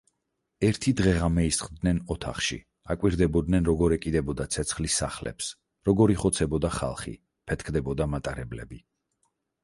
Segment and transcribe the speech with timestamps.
[0.67, 2.55] ერთი დღე-ღამე ისხდნენ ოთახში
[2.93, 5.49] აკვირდებოდნენ როგორ ეკიდებოდა ცეცხლი სახლებს,
[5.89, 7.13] როგორ იხოცებოდა ხალხი,
[7.51, 8.81] ფეთქდებოდა მატარებლები.